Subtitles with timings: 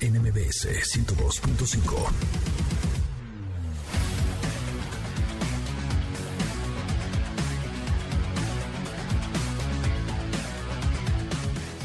[0.00, 2.65] en MBS 102.5.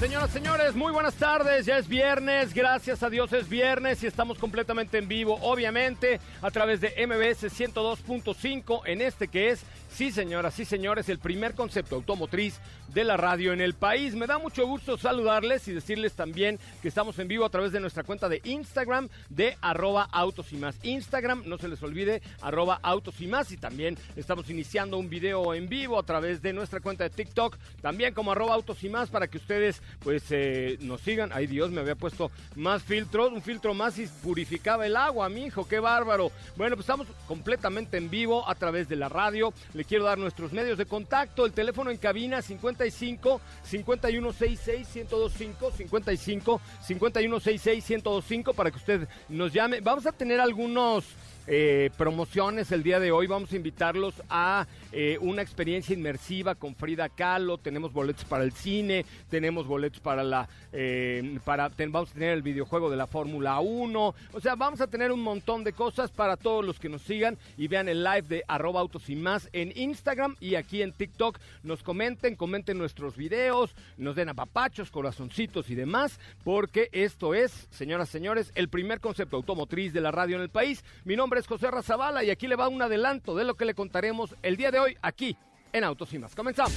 [0.01, 1.67] Señoras, señores, muy buenas tardes.
[1.67, 6.49] Ya es viernes, gracias a Dios es viernes y estamos completamente en vivo, obviamente, a
[6.49, 9.63] través de MBS 102.5 en este que es
[9.93, 12.59] Sí, señoras, sí, señores, el primer concepto automotriz
[12.93, 14.15] de la radio en el país.
[14.15, 17.81] Me da mucho gusto saludarles y decirles también que estamos en vivo a través de
[17.81, 20.77] nuestra cuenta de Instagram de arroba autos y más.
[20.83, 23.51] Instagram, no se les olvide, arroba autos y más.
[23.51, 27.57] Y también estamos iniciando un video en vivo a través de nuestra cuenta de TikTok,
[27.81, 31.31] también como arroba autos y más, para que ustedes pues eh, nos sigan.
[31.33, 35.45] Ay Dios, me había puesto más filtros, un filtro más y purificaba el agua, mi
[35.45, 36.31] hijo, qué bárbaro.
[36.55, 39.53] Bueno, pues estamos completamente en vivo a través de la radio
[39.91, 41.45] quiero dar nuestros medios de contacto.
[41.45, 49.81] El teléfono en cabina 55 5166 1025 55 5166 1025 para que usted nos llame.
[49.81, 51.05] Vamos a tener algunos
[51.47, 53.27] eh, promociones el día de hoy.
[53.27, 57.57] Vamos a invitarlos a eh, una experiencia inmersiva con Frida Kahlo.
[57.57, 60.47] Tenemos boletos para el cine, tenemos boletos para la.
[60.71, 64.15] Eh, para Vamos a tener el videojuego de la Fórmula 1.
[64.33, 67.37] O sea, vamos a tener un montón de cosas para todos los que nos sigan
[67.57, 71.39] y vean el live de arroba autos y más en Instagram y aquí en TikTok.
[71.63, 78.09] Nos comenten, comenten nuestros videos, nos den apapachos, corazoncitos y demás, porque esto es, señoras
[78.09, 80.83] y señores, el primer concepto automotriz de la radio en el país.
[81.03, 83.73] Mi nombre es José Razabala y aquí le va un adelanto de lo que le
[83.73, 85.37] contaremos el día de hoy aquí
[85.73, 86.35] en Autos y Más.
[86.35, 86.73] Comenzamos.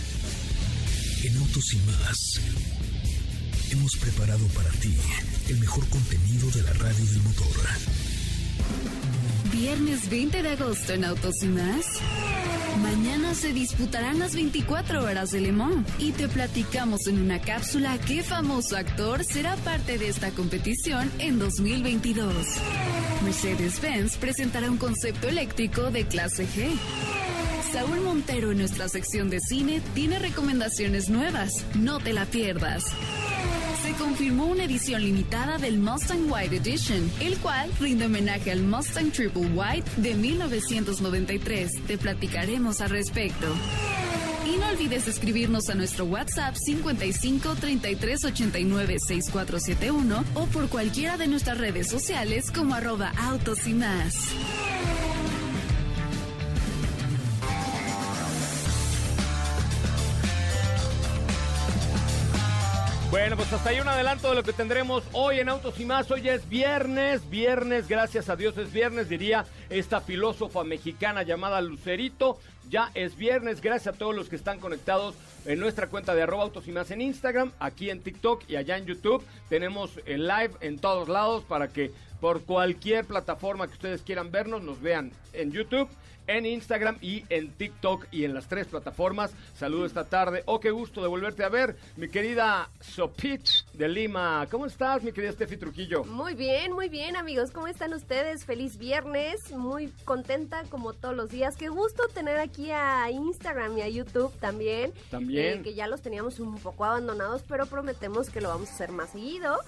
[1.24, 2.40] En Autos y Más
[3.70, 4.94] hemos preparado para ti
[5.48, 7.46] el mejor contenido de la radio del motor.
[9.52, 11.86] Viernes 20 de agosto en Autos y Más.
[12.82, 17.98] Mañana se disputarán las 24 horas de Le Mans y te platicamos en una cápsula
[18.06, 22.34] qué famoso actor será parte de esta competición en 2022.
[23.24, 26.70] Mercedes-Benz presentará un concepto eléctrico de clase G.
[27.72, 31.64] Saúl Montero en nuestra sección de cine tiene recomendaciones nuevas.
[31.74, 32.84] No te la pierdas
[33.84, 39.10] se confirmó una edición limitada del Mustang White Edition, el cual rinde homenaje al Mustang
[39.10, 41.70] Triple White de 1993.
[41.86, 43.46] Te platicaremos al respecto.
[44.46, 51.26] Y no olvides escribirnos a nuestro WhatsApp 55 33 89 6471 o por cualquiera de
[51.26, 54.14] nuestras redes sociales como arroba autos y más.
[63.14, 66.10] Bueno, pues hasta ahí un adelanto de lo que tendremos hoy en Autos y Más.
[66.10, 72.40] Hoy es viernes, viernes, gracias a Dios es viernes, diría esta filósofa mexicana llamada Lucerito.
[72.70, 75.14] Ya es viernes, gracias a todos los que están conectados
[75.44, 78.78] en nuestra cuenta de arroba autos y más en Instagram, aquí en TikTok y allá
[78.78, 79.22] en YouTube.
[79.48, 81.92] Tenemos el live en todos lados para que
[82.24, 85.90] por cualquier plataforma que ustedes quieran vernos, nos vean en YouTube
[86.26, 89.32] en Instagram y en TikTok y en las tres plataformas.
[89.56, 90.42] Saludo esta tarde.
[90.46, 94.46] Oh, qué gusto de volverte a ver, mi querida Sopich de Lima.
[94.50, 96.04] ¿Cómo estás, mi querida Steffi Truquillo?
[96.04, 97.50] Muy bien, muy bien, amigos.
[97.50, 98.44] ¿Cómo están ustedes?
[98.44, 99.52] Feliz viernes.
[99.52, 101.56] Muy contenta como todos los días.
[101.56, 104.92] Qué gusto tener aquí a Instagram y a YouTube también.
[105.10, 105.58] También.
[105.58, 108.92] Eh, que ya los teníamos un poco abandonados, pero prometemos que lo vamos a hacer
[108.92, 109.58] más seguido.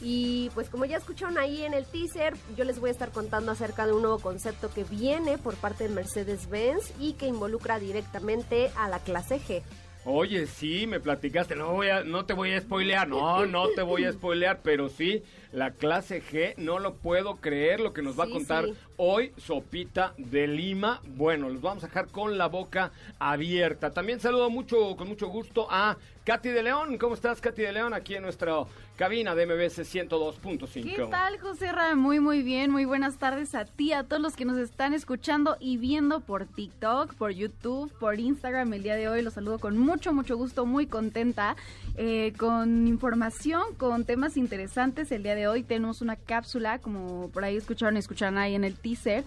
[0.00, 3.52] Y pues como ya escucharon ahí en el teaser, yo les voy a estar contando
[3.52, 8.70] acerca de un nuevo concepto que viene por parte de Mercedes-Benz y que involucra directamente
[8.76, 9.62] a la clase G.
[10.08, 13.82] Oye, sí, me platicaste, no voy a, no te voy a spoilear, no, no te
[13.82, 15.24] voy a spoilear, pero sí,
[15.56, 18.66] la clase G, no lo puedo creer lo que nos va a contar
[18.98, 21.00] hoy Sopita de Lima.
[21.16, 23.90] Bueno, los vamos a dejar con la boca abierta.
[23.90, 26.98] También saludo mucho, con mucho gusto a Katy de León.
[26.98, 27.94] ¿Cómo estás, Katy de León?
[27.94, 28.64] Aquí en nuestra
[28.96, 30.96] cabina de MBS 102.5.
[30.96, 31.94] ¿Qué tal, José Ra?
[31.94, 32.70] Muy, muy bien.
[32.70, 36.46] Muy buenas tardes a ti, a todos los que nos están escuchando y viendo por
[36.46, 39.22] TikTok, por YouTube, por Instagram el día de hoy.
[39.22, 41.56] Los saludo con mucho, mucho gusto, muy contenta,
[41.96, 45.12] eh, con información, con temas interesantes.
[45.12, 48.74] El día de hoy tenemos una cápsula, como por ahí escucharon, escucharon ahí en el
[48.74, 49.24] teaser,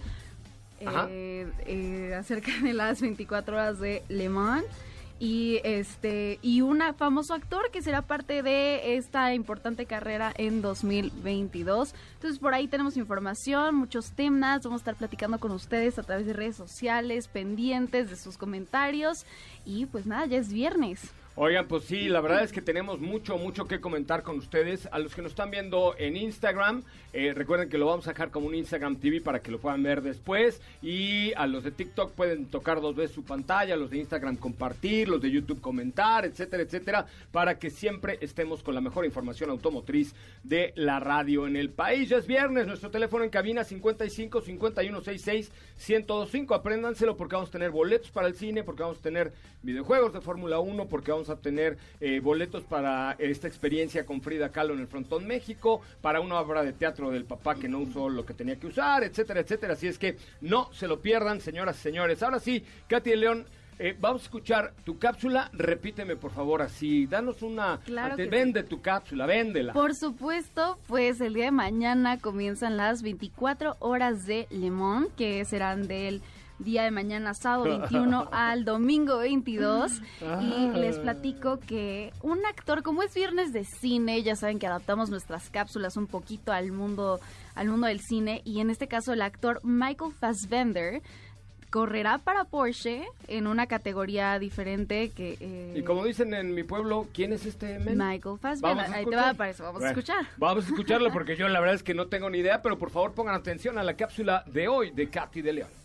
[0.80, 4.64] eh, eh, acerca de las 24 horas de Le Mans
[5.20, 11.94] y este y un famoso actor que será parte de esta importante carrera en 2022.
[12.14, 16.24] Entonces por ahí tenemos información, muchos temas, vamos a estar platicando con ustedes a través
[16.26, 19.26] de redes sociales, pendientes de sus comentarios
[19.66, 21.12] y pues nada, ya es viernes.
[21.36, 24.88] Oigan, pues sí, la verdad es que tenemos mucho, mucho que comentar con ustedes.
[24.90, 26.82] A los que nos están viendo en Instagram,
[27.12, 29.80] eh, recuerden que lo vamos a dejar como un Instagram TV para que lo puedan
[29.80, 30.60] ver después.
[30.82, 35.08] Y a los de TikTok pueden tocar dos veces su pantalla, los de Instagram compartir,
[35.08, 40.14] los de YouTube comentar, etcétera, etcétera, para que siempre estemos con la mejor información automotriz
[40.42, 42.08] de la radio en el país.
[42.08, 46.54] Ya es viernes, nuestro teléfono en cabina 55 51 66 1025.
[46.54, 49.32] Apréndanselo porque vamos a tener boletos para el cine, porque vamos a tener
[49.62, 54.50] videojuegos de Fórmula 1, porque vamos a tener eh, boletos para esta experiencia con Frida
[54.50, 58.08] Kahlo en el Frontón México, para una obra de teatro del papá que no usó
[58.08, 59.74] lo que tenía que usar, etcétera, etcétera.
[59.74, 62.22] Así es que no se lo pierdan, señoras y señores.
[62.22, 63.46] Ahora sí, Katy León.
[63.82, 65.48] Eh, vamos a escuchar tu cápsula.
[65.54, 67.06] Repíteme, por favor, así.
[67.06, 67.80] Danos una.
[67.86, 69.72] Claro vende tu cápsula, véndela.
[69.72, 74.70] Por supuesto, pues el día de mañana comienzan las 24 horas de Le
[75.16, 76.20] que serán del
[76.64, 79.92] día de mañana, sábado 21 al domingo 22.
[80.40, 85.10] Y les platico que un actor, como es viernes de cine, ya saben que adaptamos
[85.10, 87.20] nuestras cápsulas un poquito al mundo,
[87.54, 88.42] al mundo del cine.
[88.44, 91.02] Y en este caso, el actor Michael Fassbender
[91.70, 95.36] correrá para Porsche en una categoría diferente que...
[95.40, 98.92] Eh, y como dicen en mi pueblo, ¿quién es este Michael Fassbender.
[98.92, 100.26] Ahí te va para eso, vamos a escuchar.
[100.36, 102.90] Vamos a escucharlo porque yo la verdad es que no tengo ni idea, pero por
[102.90, 105.79] favor pongan atención a la cápsula de hoy de Katy de León.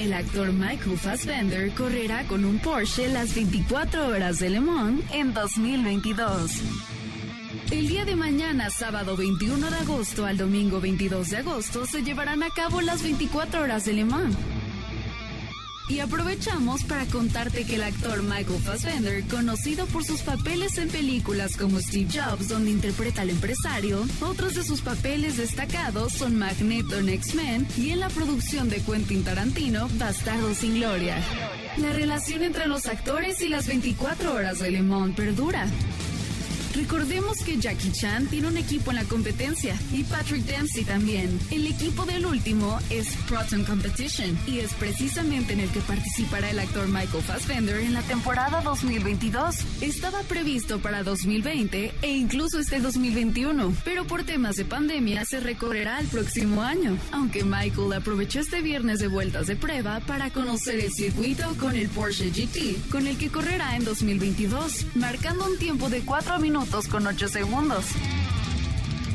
[0.00, 5.34] El actor Michael Fassbender correrá con un Porsche las 24 horas de Le Mans en
[5.34, 6.52] 2022.
[7.70, 12.42] El día de mañana, sábado 21 de agosto al domingo 22 de agosto, se llevarán
[12.42, 14.34] a cabo las 24 horas de Le Mans.
[15.90, 21.56] Y aprovechamos para contarte que el actor Michael Fassbender, conocido por sus papeles en películas
[21.56, 27.08] como Steve Jobs, donde interpreta al empresario, otros de sus papeles destacados son Magneto en
[27.08, 31.16] X-Men y en la producción de Quentin Tarantino, Bastardo sin Gloria.
[31.76, 34.84] La relación entre los actores y las 24 horas de Le
[35.16, 35.66] perdura.
[36.74, 41.36] Recordemos que Jackie Chan tiene un equipo en la competencia y Patrick Dempsey también.
[41.50, 46.60] El equipo del último es Proton Competition y es precisamente en el que participará el
[46.60, 49.56] actor Michael Fassbender en la temporada 2022.
[49.80, 55.96] Estaba previsto para 2020 e incluso este 2021, pero por temas de pandemia se recorrerá
[55.96, 56.96] al próximo año.
[57.10, 61.88] Aunque Michael aprovechó este viernes de vueltas de prueba para conocer el circuito con el
[61.88, 66.59] Porsche GT, con el que correrá en 2022, marcando un tiempo de 4 minutos
[66.90, 67.86] con 8 segundos.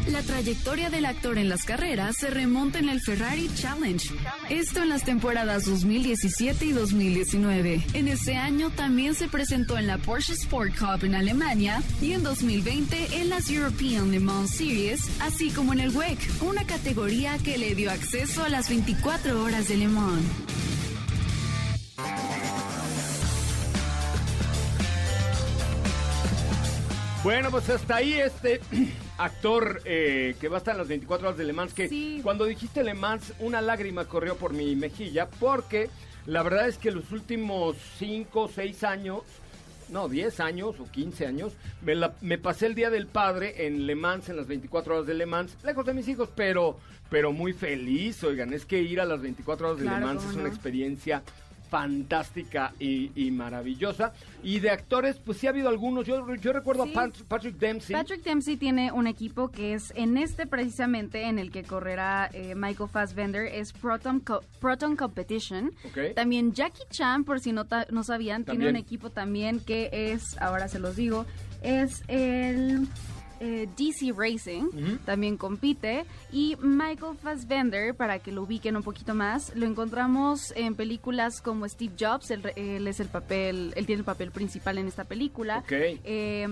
[0.08, 4.10] La trayectoria del actor en las carreras se remonta en el Ferrari Challenge.
[4.50, 7.86] Esto en las temporadas 2017 y 2019.
[7.94, 12.24] En ese año también se presentó en la Porsche Sport Cup en Alemania y en
[12.24, 17.60] 2020 en las European Le Mans Series, así como en el WEC, una categoría que
[17.60, 20.26] le dio acceso a las 24 horas de Le Mans.
[27.26, 28.62] Bueno, pues hasta ahí este
[29.18, 32.46] actor eh, que va a estar en las 24 horas de Le Mans, que cuando
[32.46, 35.90] dijiste Le Mans, una lágrima corrió por mi mejilla, porque
[36.28, 39.24] la verdad es que los últimos 5 o 6 años,
[39.90, 41.54] no, 10 años o 15 años,
[42.22, 45.26] me, pasé el Día del Padre en Le Mans, en las 24 horas de Le
[45.26, 46.78] Mans, lejos de mis hijos, pero,
[47.10, 50.36] pero muy feliz, oigan, es que ir a las 24 horas de Le Mans es
[50.36, 51.24] una experiencia
[51.70, 54.14] fantástica y, maravillosa.
[54.44, 56.06] Y de actores, pues sí ha habido algunos.
[56.06, 57.96] Yo, yo recuerdo a Patrick Dempsey.
[57.96, 62.56] Patrick Dempsey tiene un equipo que es en este precisamente en el que correrá eh,
[62.56, 64.24] Michael Fassbender, es Proton,
[64.60, 65.72] Proton Competition.
[66.16, 70.68] También Jackie Chan, por si no, no sabían, tiene un equipo también que es, ahora
[70.68, 71.26] se los digo,
[71.62, 72.88] es el...
[73.40, 79.54] Eh, DC Racing también compite y Michael Fassbender, para que lo ubiquen un poquito más,
[79.56, 84.32] lo encontramos en películas como Steve Jobs, él, es el papel, él tiene el papel
[84.32, 85.64] principal en esta película.
[85.70, 86.48] Eh,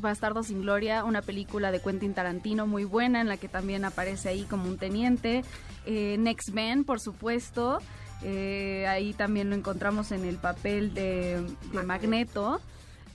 [0.00, 4.28] Bastardo sin Gloria, una película de Quentin Tarantino muy buena en la que también aparece
[4.28, 5.44] ahí como un teniente.
[5.86, 7.78] Eh, Next Man, por supuesto.
[8.22, 11.40] Eh, ahí también lo encontramos en el papel de,
[11.72, 12.60] de Magneto.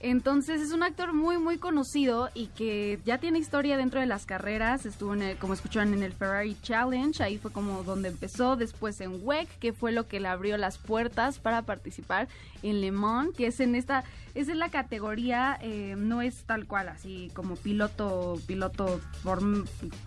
[0.00, 4.26] Entonces es un actor muy muy conocido y que ya tiene historia dentro de las
[4.26, 4.84] carreras.
[4.86, 8.56] Estuvo en el, como escucharon en el Ferrari Challenge, ahí fue como donde empezó.
[8.56, 12.28] Después en WEC, que fue lo que le abrió las puertas para participar
[12.62, 16.66] en Le Mans, que es en esta, es en la categoría, eh, no es tal
[16.66, 19.40] cual así como piloto, piloto, por,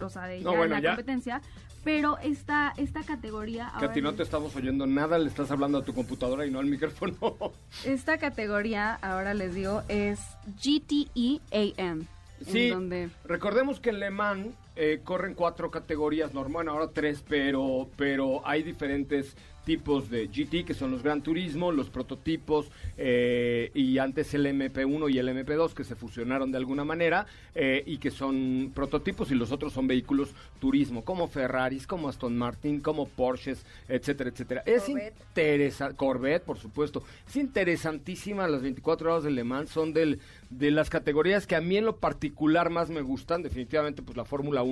[0.01, 0.89] o sea, de No, ya bueno, la ya.
[0.91, 1.41] competencia.
[1.87, 3.71] Pero esta, esta categoría...
[3.79, 6.45] Que a ahora ti no te estamos oyendo nada, le estás hablando a tu computadora
[6.45, 7.15] y no al micrófono.
[7.85, 10.19] Esta categoría, ahora les digo, es
[10.61, 12.05] GTE AM.
[12.45, 17.23] Sí, donde recordemos que en Le Mans eh, corren cuatro categorías, normal, bueno, ahora tres,
[17.27, 19.35] pero, pero hay diferentes
[19.67, 25.11] tipos de GT, que son los Gran Turismo, los prototipos, eh, y antes el MP1
[25.11, 29.35] y el MP2, que se fusionaron de alguna manera, eh, y que son prototipos, y
[29.35, 34.63] los otros son vehículos turismo, como Ferraris, como Aston Martin, como Porsches, etcétera, etcétera.
[34.65, 35.13] Es Corvette.
[35.19, 37.03] interesante, Corvette, por supuesto.
[37.27, 41.61] Es interesantísima las 24 horas de Le Mans, son del, de las categorías que a
[41.61, 43.43] mí en lo particular más me gustan.
[43.43, 44.66] Definitivamente, pues la Fórmula 1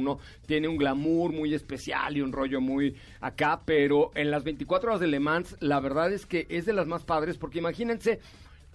[0.45, 5.01] tiene un glamour muy especial y un rollo muy acá, pero en las 24 horas
[5.01, 8.19] de Le Mans, la verdad es que es de las más padres, porque imagínense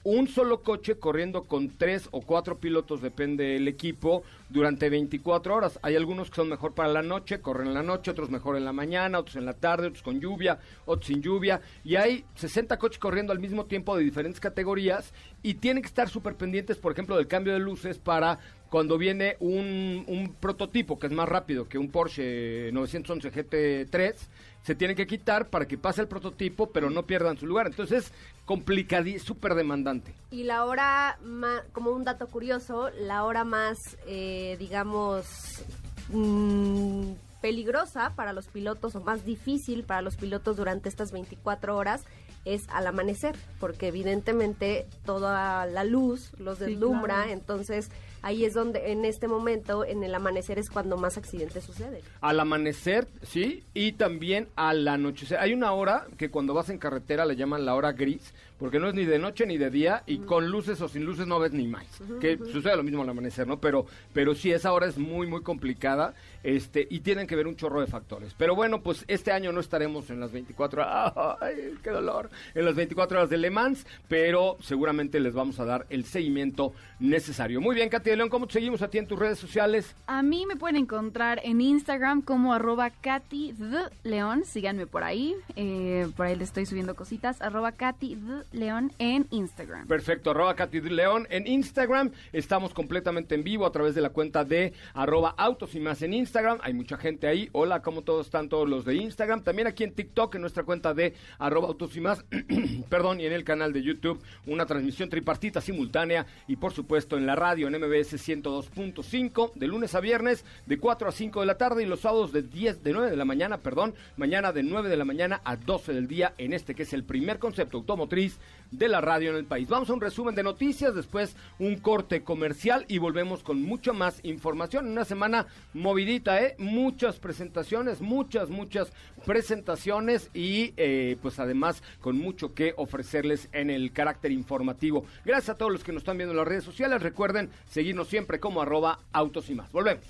[0.03, 5.79] un solo coche corriendo con tres o cuatro pilotos, depende del equipo, durante 24 horas.
[5.83, 8.65] Hay algunos que son mejor para la noche, corren en la noche, otros mejor en
[8.65, 11.61] la mañana, otros en la tarde, otros con lluvia, otros sin lluvia.
[11.85, 15.12] Y hay 60 coches corriendo al mismo tiempo de diferentes categorías
[15.43, 18.39] y tienen que estar súper pendientes, por ejemplo, del cambio de luces para
[18.71, 24.15] cuando viene un, un prototipo que es más rápido que un Porsche 911 GT3,
[24.62, 27.67] se tienen que quitar para que pase el prototipo, pero no pierdan su lugar.
[27.67, 28.12] Entonces es
[28.45, 30.15] complicadísimo, súper demandante.
[30.31, 35.65] Y la hora, ma- como un dato curioso, la hora más, eh, digamos,
[36.11, 42.03] mm, peligrosa para los pilotos o más difícil para los pilotos durante estas 24 horas
[42.45, 47.31] es al amanecer, porque evidentemente toda la luz los Sí, deslumbra, claro.
[47.33, 47.91] entonces
[48.23, 52.00] ahí es donde en este momento, en el amanecer es cuando más accidentes suceden.
[52.21, 55.39] Al amanecer, sí, y también al anochecer.
[55.39, 58.88] Hay una hora que cuando vas en carretera le llaman la hora gris, porque no
[58.88, 61.52] es ni de noche ni de día, y con luces o sin luces no ves
[61.52, 61.87] ni más.
[62.21, 63.59] Que sucede lo mismo al amanecer, ¿no?
[63.59, 67.57] Pero, pero sí, esa hora es muy, muy complicada, este, y tienen que ver un
[67.57, 68.35] chorro de factores.
[68.38, 72.31] Pero bueno, pues este año no estaremos en las 24 horas, ¡ay, qué dolor!
[72.55, 76.73] En las 24 horas de Le Mans, pero seguramente les vamos a dar el seguimiento
[76.99, 77.61] necesario.
[77.61, 79.95] Muy bien, Katy de León, ¿cómo te seguimos a ti en tus redes sociales?
[80.07, 84.45] A mí me pueden encontrar en Instagram como arroba Katy the León.
[84.45, 85.35] Síganme por ahí.
[85.57, 87.40] eh, por ahí les estoy subiendo cositas.
[87.40, 88.19] Arroba Katy
[88.52, 89.87] León en Instagram.
[89.87, 92.11] Perfecto, arroba Katy León en Instagram.
[92.33, 96.14] Estamos completamente en vivo a través de la cuenta de arroba autos y más en
[96.14, 96.59] Instagram.
[96.62, 97.49] Hay mucha gente ahí.
[97.52, 99.42] Hola, ¿cómo todos están todos los de Instagram?
[99.42, 102.25] También aquí en TikTok, en nuestra cuenta de arroba autos y más.
[102.88, 106.26] Perdón, y en el canal de YouTube, una transmisión tripartita simultánea.
[106.49, 111.09] Y por supuesto en la radio en MBS 102.5 de lunes a viernes de 4
[111.09, 113.59] a 5 de la tarde y los sábados de 10 de 9 de la mañana,
[113.59, 116.92] perdón, mañana de 9 de la mañana a 12 del día en este que es
[116.92, 118.40] el primer concepto automotriz
[118.71, 119.69] de la radio en el país.
[119.69, 124.21] Vamos a un resumen de noticias, después un corte comercial y volvemos con mucha más
[124.23, 124.89] información.
[124.89, 126.55] Una semana movidita, ¿eh?
[126.59, 128.93] Muchas presentaciones, muchas, muchas
[129.25, 135.05] presentaciones y eh, pues además con mucho que ofrecerles en el carácter informativo.
[135.25, 137.03] Gracias a todos los que nos están viendo en las redes sociales.
[137.03, 139.71] Recuerden seguirnos siempre como arroba autos y más.
[139.73, 140.05] Volvemos.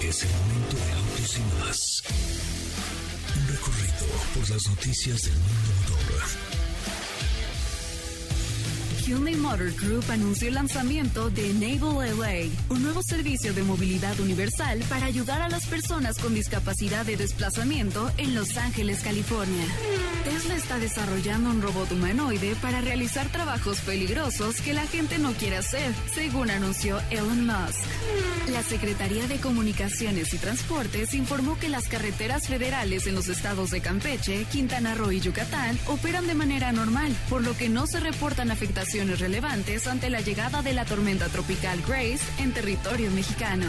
[0.00, 2.02] Es el momento de autos y más.
[3.36, 5.69] Un recorrido por las noticias del mundo
[9.06, 14.82] Hyundai Motor Group anunció el lanzamiento de Enable LA, un nuevo servicio de movilidad universal
[14.88, 19.64] para ayudar a las personas con discapacidad de desplazamiento en Los Ángeles, California.
[20.24, 25.56] Tesla está desarrollando un robot humanoide para realizar trabajos peligrosos que la gente no quiere
[25.56, 28.50] hacer, según anunció Elon Musk.
[28.50, 33.80] La Secretaría de Comunicaciones y Transportes informó que las carreteras federales en los estados de
[33.80, 38.50] Campeche, Quintana Roo y Yucatán operan de manera normal, por lo que no se reportan
[38.50, 43.66] afectaciones relevantes ante la llegada de la tormenta tropical Grace en territorio mexicano.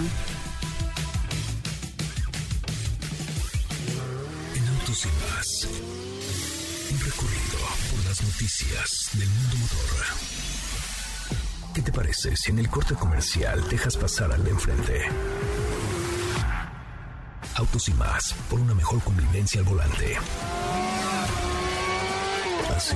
[4.56, 5.68] En autos y más.
[6.92, 7.60] Un recorrido
[7.92, 10.06] por las noticias del mundo motor.
[11.76, 15.06] ¿Qué te parece si en el corte comercial dejas pasar al de enfrente?
[17.56, 20.18] Autos y más, por una mejor convivencia al volante.
[22.76, 22.96] ¿Así?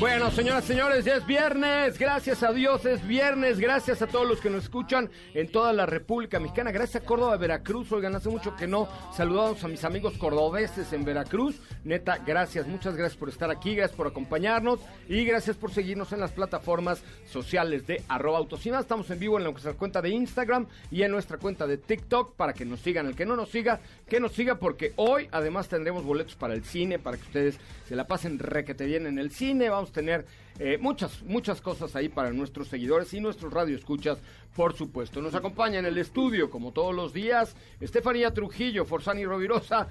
[0.00, 1.98] Bueno, señoras y señores, ya es viernes.
[1.98, 3.60] Gracias a Dios es viernes.
[3.60, 6.70] Gracias a todos los que nos escuchan en toda la República Mexicana.
[6.70, 7.92] Gracias a Córdoba, Veracruz.
[7.92, 11.60] Oigan, hace mucho que no saludamos a mis amigos cordobeses en Veracruz.
[11.84, 12.66] Neta, gracias.
[12.66, 13.74] Muchas gracias por estar aquí.
[13.74, 14.80] Gracias por acompañarnos.
[15.06, 18.80] Y gracias por seguirnos en las plataformas sociales de arroba autosima.
[18.80, 22.54] Estamos en vivo en nuestra cuenta de Instagram y en nuestra cuenta de TikTok para
[22.54, 23.06] que nos sigan.
[23.06, 26.64] El que no nos siga, que nos siga porque hoy además tendremos boletos para el
[26.64, 29.68] cine, para que ustedes se la pasen requete bien en el cine.
[29.68, 30.26] Vamos tener
[30.58, 34.18] eh, muchas, muchas cosas ahí para nuestros seguidores y nuestros radioescuchas,
[34.54, 35.20] por supuesto.
[35.22, 39.88] Nos acompaña en el estudio, como todos los días, Estefanía Trujillo, Forzani Rovirosa,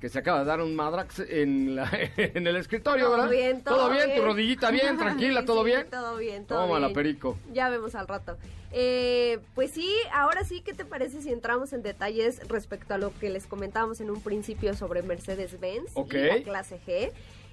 [0.00, 3.30] que se acaba de dar un madrax en, la- en el escritorio, Todo ¿verdad?
[3.30, 5.86] bien, todo bien, tu rodillita bien, tranquila, ¿todo sí, bien?
[5.90, 6.94] Todo bien, todo Tómala, bien.
[6.94, 7.38] perico.
[7.52, 8.36] Ya vemos al rato.
[8.72, 13.12] Eh, pues sí, ahora sí, ¿qué te parece si entramos en detalles respecto a lo
[13.18, 17.10] que les comentábamos en un principio sobre Mercedes-Benz y la clase G?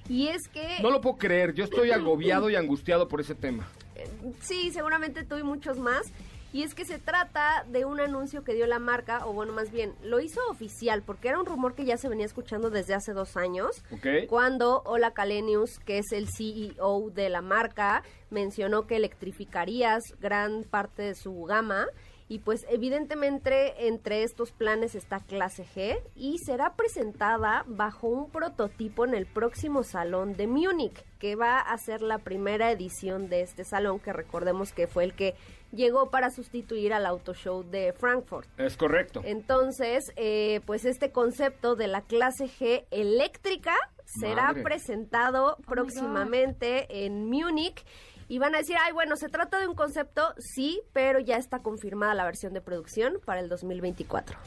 [0.10, 3.68] Y es que, No lo puedo creer, yo estoy agobiado y angustiado por ese tema.
[4.42, 6.12] sí, seguramente tú y muchos más.
[6.54, 9.70] Y es que se trata de un anuncio que dio la marca, o bueno, más
[9.70, 13.12] bien, lo hizo oficial, porque era un rumor que ya se venía escuchando desde hace
[13.12, 13.84] dos años.
[13.92, 14.28] ¿Ok?
[14.30, 21.04] Cuando Ola Kalenius, que es el CEO de la marca, mencionó que electrificarías gran parte
[21.04, 21.88] de su gama.
[22.30, 29.06] Y pues evidentemente entre estos planes está clase G y será presentada bajo un prototipo
[29.06, 33.64] en el próximo salón de Múnich, que va a ser la primera edición de este
[33.64, 35.36] salón, que recordemos que fue el que
[35.72, 38.48] llegó para sustituir al Auto Show de Frankfurt.
[38.60, 39.22] Es correcto.
[39.24, 43.74] Entonces, eh, pues este concepto de la clase G eléctrica
[44.06, 44.64] será Madre.
[44.64, 47.86] presentado my próximamente en Múnich.
[48.30, 51.60] Y van a decir, ay, bueno, se trata de un concepto, sí, pero ya está
[51.60, 54.38] confirmada la versión de producción para el 2024.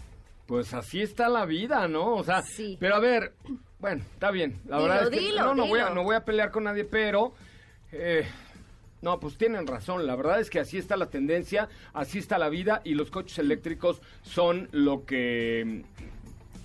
[0.47, 2.15] Pues así está la vida, ¿no?
[2.17, 2.77] O sea, Sí.
[2.81, 3.33] pero a ver,
[3.79, 4.61] bueno, está bien.
[4.67, 6.65] La Dilo, verdad es que dilo, no, no voy a no voy a pelear con
[6.65, 7.33] nadie, pero
[7.93, 8.27] eh,
[9.01, 10.07] no, pues tienen razón.
[10.07, 13.39] La verdad es que así está la tendencia, así está la vida y los coches
[13.39, 15.85] eléctricos son lo que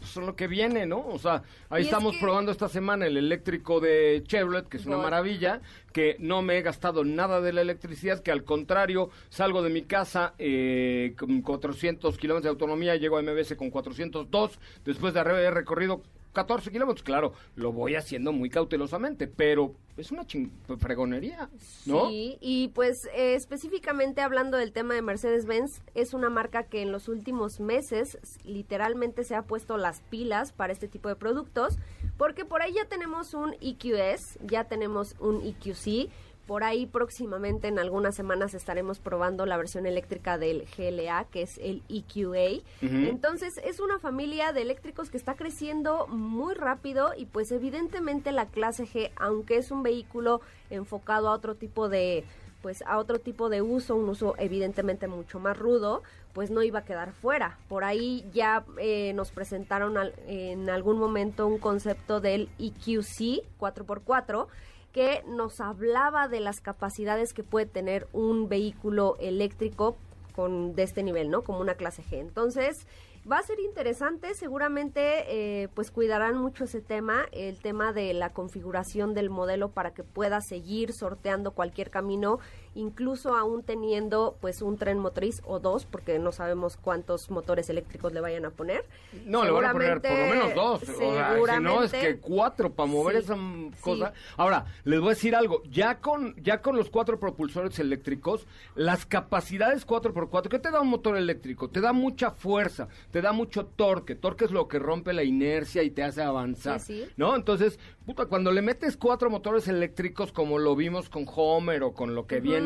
[0.05, 1.05] son lo que viene, ¿no?
[1.07, 4.77] O sea, ahí Y es estamos que- probando esta semana el eléctrico de Chevrolet, que
[4.77, 5.61] es una maravilla,
[5.93, 9.83] que no me he gastado nada de la electricidad, que al contrario, salgo de mi
[9.83, 15.53] casa eh, con 400 kilómetros de autonomía, llego a MBS con 402, después de haber
[15.53, 16.01] recorrido
[16.35, 21.49] 14 kilómetros, claro, lo voy haciendo muy cautelosamente, pero es una ching- fregonería,
[21.87, 22.09] ¿no?
[22.09, 26.91] Sí, y pues eh, específicamente hablando del tema de Mercedes-Benz, es una marca que en
[26.91, 31.77] los últimos meses literalmente se ha puesto las pilas para este tipo de productos,
[32.17, 36.09] porque por ahí ya tenemos un EQS, ya tenemos un EQC,
[36.47, 41.57] por ahí próximamente en algunas semanas estaremos probando la versión eléctrica del GLA, que es
[41.57, 42.61] el EQA.
[42.81, 48.45] Entonces es una familia de eléctricos que está creciendo muy rápido y pues evidentemente la
[48.45, 52.23] clase G, aunque es un vehículo enfocado a otro tipo de
[52.61, 56.01] pues a otro tipo de uso, un uso evidentemente mucho más rudo,
[56.33, 57.59] pues no iba a quedar fuera.
[57.69, 64.47] Por ahí ya eh, nos presentaron al- en algún momento un concepto del EQC 4x4
[64.95, 69.97] que nos hablaba de las capacidades que puede tener un vehículo eléctrico
[70.33, 71.41] con de este nivel, ¿no?
[71.41, 72.21] Como una clase G.
[72.21, 72.87] Entonces,
[73.29, 75.25] va a ser interesante, seguramente
[75.63, 80.03] eh, pues cuidarán mucho ese tema, el tema de la configuración del modelo para que
[80.03, 82.39] pueda seguir sorteando cualquier camino,
[82.75, 88.13] incluso aún teniendo pues un tren motriz o dos, porque no sabemos cuántos motores eléctricos
[88.13, 88.85] le vayan a poner.
[89.25, 90.83] No, le van a poner por lo menos dos.
[90.83, 93.81] O sea, si no, es que cuatro para mover Sí, esa sí.
[93.81, 94.13] cosa.
[94.37, 95.63] Ahora, les voy a decir algo.
[95.71, 100.89] Ya con, ya con los cuatro propulsores eléctricos, las capacidades 4x4, ¿qué te da un
[100.89, 101.69] motor eléctrico?
[101.69, 104.15] Te da mucha fuerza, te da mucho torque.
[104.15, 106.79] Torque es lo que rompe la inercia y te hace avanzar.
[106.81, 107.05] Sí.
[107.15, 107.35] ¿No?
[107.35, 112.15] Entonces, puta, cuando le metes cuatro motores eléctricos como lo vimos con Homer o con
[112.15, 112.64] lo que viene,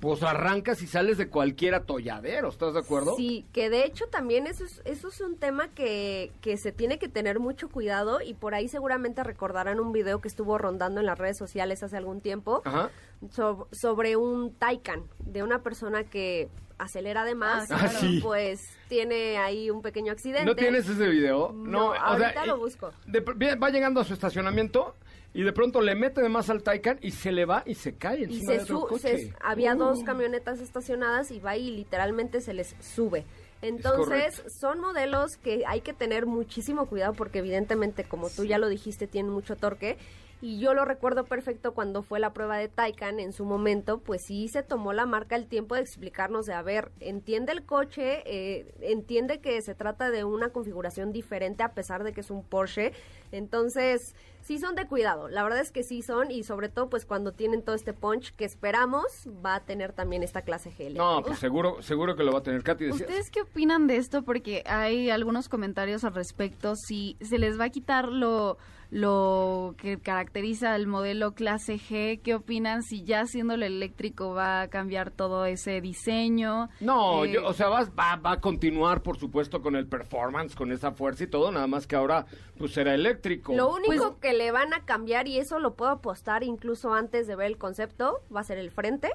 [0.00, 2.48] pues arrancas y sales de cualquier atolladero.
[2.48, 3.14] ¿Estás de acuerdo?
[3.16, 6.98] Sí, que de hecho también eso es, eso es un tema que, que se tiene
[6.98, 11.06] que tener mucho cuidado y por ahí seguramente recordarán un video que estuvo rondando en
[11.06, 12.90] las redes sociales hace algún tiempo Ajá.
[13.30, 17.84] so- sobre un Taycan, de una persona que acelera de más, Ah, claro.
[17.94, 18.20] Ah, sí.
[18.22, 20.46] pues tiene ahí un pequeño accidente.
[20.46, 21.52] ¿No tienes ese video?
[21.52, 22.90] No, o ahorita sea, lo busco.
[23.06, 23.20] de
[23.56, 24.96] va llegando a su estacionamiento
[25.32, 27.94] y de pronto le mete de más al Taycan y se le va y se
[27.94, 29.18] cae y encima se de otro su- coche.
[29.18, 29.78] se- había Uh.
[29.78, 33.24] dos camionetas estacionadas y va y literalmente se les sube.
[33.62, 38.68] Entonces, son modelos que hay que tener muchísimo cuidado porque evidentemente, como tú ya lo
[38.68, 39.98] dijiste, tienen mucho torque.
[40.42, 44.22] Y yo lo recuerdo perfecto cuando fue la prueba de Taycan en su momento, pues
[44.24, 48.22] sí se tomó la marca el tiempo de explicarnos de, a ver, entiende el coche,
[48.24, 52.42] eh, entiende que se trata de una configuración diferente a pesar de que es un
[52.42, 52.92] Porsche.
[53.32, 55.28] Entonces, sí son de cuidado.
[55.28, 58.34] La verdad es que sí son y sobre todo pues cuando tienen todo este punch
[58.34, 59.04] que esperamos
[59.44, 60.94] va a tener también esta clase G.
[60.94, 62.62] No, pues seguro, seguro que lo va a tener.
[62.62, 63.02] Katy, decías.
[63.02, 64.22] ¿Ustedes qué opinan de esto?
[64.22, 66.74] Porque hay algunos comentarios al respecto.
[66.76, 68.58] Si se les va a quitar lo
[68.90, 72.20] lo que caracteriza el modelo clase G.
[72.22, 76.68] ¿Qué opinan si ya siendo eléctrico va a cambiar todo ese diseño?
[76.80, 77.84] No, eh, o sea, va,
[78.16, 81.86] va, a continuar, por supuesto, con el performance, con esa fuerza y todo, nada más
[81.86, 82.26] que ahora
[82.58, 83.54] pues será eléctrico.
[83.54, 87.26] Lo único pues que le van a cambiar, y eso lo puedo apostar incluso antes
[87.26, 89.10] de ver el concepto, va a ser el frente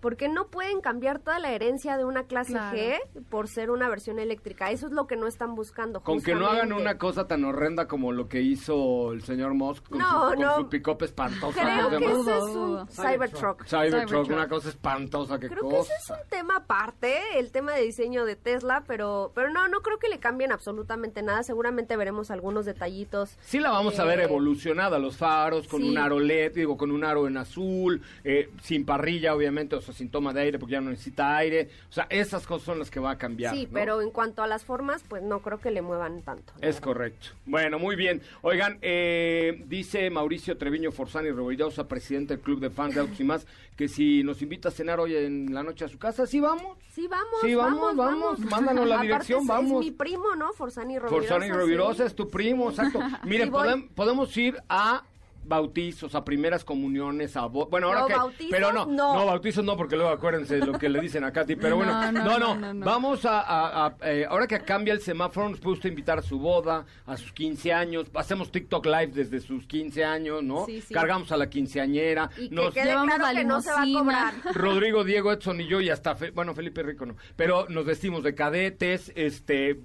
[0.00, 4.18] porque no pueden cambiar toda la herencia de una clase G por ser una versión
[4.18, 4.70] eléctrica.
[4.70, 6.00] Eso es lo que no están buscando.
[6.00, 9.88] Con que no hagan una cosa tan horrenda como lo que hizo el señor Musk
[9.88, 11.58] con, su, su pick-up espantoso.
[11.58, 13.64] Creo que eso es un Cybertruck.
[13.64, 15.38] Cybertruck, una cosa espantosa.
[15.38, 19.32] que creo que ese es un tema aparte, el tema de diseño de Tesla, pero,
[19.34, 21.42] pero no, no creo que le cambien absolutamente nada.
[21.42, 23.36] Seguramente veremos algunos detallitos.
[23.40, 26.90] Sí la vamos a ver eh, evolucionada, los faros, con un aro LED, digo, con
[26.90, 30.90] un aro en azul, eh, sin parrilla, obviamente, sin toma de aire porque ya no
[30.90, 31.68] necesita aire.
[31.88, 33.54] O sea, esas cosas son las que va a cambiar.
[33.54, 36.52] Sí, pero en cuanto a las formas, pues no creo que le muevan tanto.
[36.60, 37.28] Es correcto.
[37.44, 38.22] Bueno, muy bien.
[38.42, 43.24] Oigan, eh, dice Mauricio Treviño Forzani Rebollosa, presidente del Club de Fans de Autos y
[43.24, 43.46] más,
[43.76, 46.78] que si nos invita a cenar hoy en la noche a su casa, ¿sí vamos?
[46.92, 47.40] Sí, vamos.
[47.42, 48.38] Sí, vamos, vamos.
[48.40, 49.80] Mándanos la dirección, vamos.
[49.80, 50.52] Es mi primo, ¿no?
[50.52, 51.34] Forzani Rovirosa.
[51.34, 53.00] Forzani Rovirosa es tu primo, exacto.
[53.24, 53.50] Miren,
[53.94, 55.04] podemos ir a
[55.46, 60.10] bautizos, a primeras comuniones, a bueno, ahora que pero no, no, bautizos no porque luego
[60.10, 64.46] acuérdense lo que le dicen a Katy, pero bueno, no, no, vamos a, eh, ahora
[64.46, 68.06] que cambia el semáforo nos puede usted invitar a su boda, a sus 15 años,
[68.14, 70.66] hacemos TikTok live desde sus 15 años, ¿no?
[70.92, 74.34] Cargamos a la quinceañera, y nos que llevamos claro que no se va a cobrar.
[74.54, 78.34] Rodrigo, Diego, Edson y yo y hasta bueno, Felipe Rico no, pero nos vestimos de
[78.34, 79.78] cadetes, este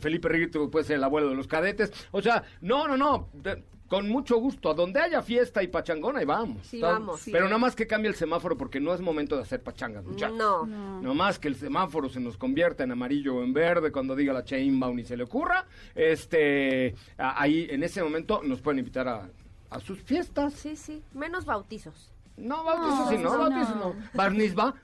[0.00, 3.28] Felipe Rico puede ser el abuelo de los cadetes, o sea, no, no, no,
[3.88, 4.70] con mucho gusto.
[4.70, 6.66] A donde haya fiesta y pachangona, y vamos.
[6.66, 7.22] Sí, vamos.
[7.30, 10.36] Pero nada más que cambie el semáforo porque no es momento de hacer pachangas, muchachos.
[10.36, 10.66] No.
[10.66, 11.14] no.
[11.14, 14.44] más que el semáforo se nos convierta en amarillo o en verde cuando diga la
[14.44, 15.66] Chainbound y se le ocurra.
[15.94, 19.28] Este, ahí en ese momento nos pueden invitar a,
[19.70, 20.54] a sus fiestas.
[20.54, 21.02] Sí, sí.
[21.12, 22.13] Menos bautizos.
[22.36, 23.94] No, bautizo sí, no, bautizo no.
[24.12, 24.74] Barniz va.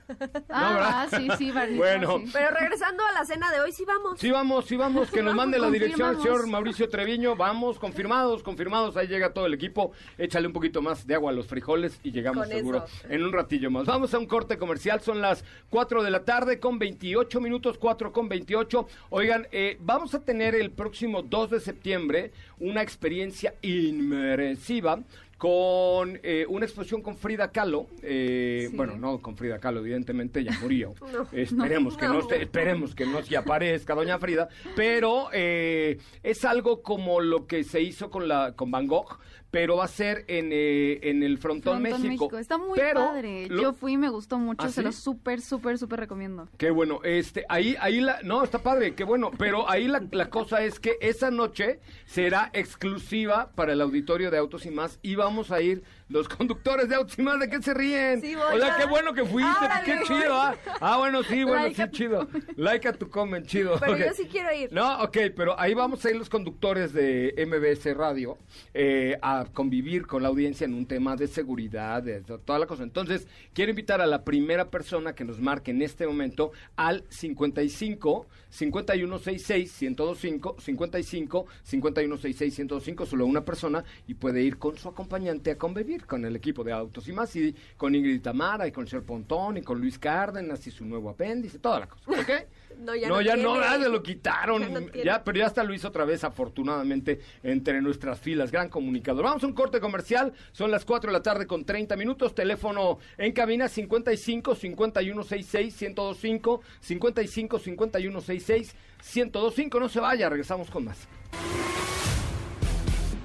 [0.49, 2.21] Ah, sí, sí, barniz Bueno.
[2.31, 4.19] Pero regresando a la cena de hoy, sí vamos.
[4.19, 7.35] Sí vamos, sí vamos, que nos mande la dirección el señor Mauricio Treviño.
[7.35, 8.95] Vamos, confirmados, confirmados.
[8.95, 9.91] Ahí llega todo el equipo.
[10.17, 13.69] Échale un poquito más de agua a los frijoles y llegamos seguro en un ratillo
[13.69, 13.85] más.
[13.85, 15.01] Vamos a un corte comercial.
[15.01, 18.87] Son las 4 de la tarde con 28 minutos, 4 con 28.
[19.09, 24.99] Oigan, eh, vamos a tener el próximo 2 de septiembre una experiencia inmersiva
[25.41, 27.87] con eh, una exposición con Frida Kahlo.
[28.03, 30.93] Eh, bueno, no con Frida Kahlo, evidentemente ya murió.
[31.31, 34.49] esperemos, que no, esperemos que no se aparezca Doña Frida.
[34.75, 39.17] Pero eh, es algo como lo que se hizo con, la, con Van Gogh,
[39.51, 42.37] pero va a ser en, eh, en el Frontón, México.
[42.37, 43.47] Está muy padre.
[43.49, 46.47] Yo fui y me gustó mucho, ¿Ah, se lo súper, súper, súper recomiendo.
[46.57, 50.29] Qué bueno, este, ahí, ahí la, no, está padre, qué bueno, pero ahí la, la
[50.29, 55.15] cosa es que esa noche será exclusiva para el auditorio de Autos y Más y
[55.15, 58.21] vamos a ir los conductores de autos y más, ¿de qué se ríen?
[58.51, 60.55] Hola, qué bueno que fuiste, qué chido, ¿ah?
[60.81, 62.27] Ah, bueno, sí, bueno, sí, chido.
[62.57, 63.79] Like a tu comment, chido.
[63.79, 64.71] Pero yo sí quiero ir.
[64.73, 68.37] No, ok, pero ahí vamos a ir los conductores de MBS Radio
[68.73, 72.83] eh, a convivir con la audiencia en un tema de seguridad, de toda la cosa.
[72.83, 78.27] Entonces, quiero invitar a la primera persona que nos marque en este momento al 55
[78.49, 85.57] 5166 1025 55 5166 1025, solo una persona y puede ir con su acompañante a
[85.57, 89.03] convivir con el equipo de Autos y más, y con Ingrid Tamara, y con Cher
[89.03, 92.29] Pontón, y con Luis Cárdenas, y su nuevo apéndice, toda la cosa, ¿ok?
[92.79, 96.05] no, ya no, ya no, ya se lo quitaron, ya, pero ya está Luis otra
[96.05, 99.25] vez, afortunadamente, entre nuestras filas, gran comunicador.
[99.25, 102.99] Vamos a un corte comercial, son las 4 de la tarde con 30 minutos, teléfono
[103.17, 108.75] en cabina 55 5166 1025 55 5166
[109.15, 111.07] 1025, no se vaya, regresamos con más.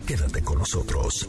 [0.07, 1.29] Quédate con nosotros.